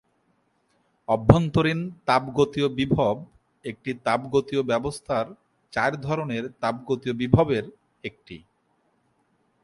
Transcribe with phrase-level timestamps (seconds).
[1.09, 3.15] অভ্যন্তরীণ তাপগতীয় বিভব
[3.65, 5.25] একটি তাপগতীয় ব্যবস্থার
[5.73, 7.65] চার ধরনের তাপগতীয় বিভবের
[8.03, 8.37] একটি।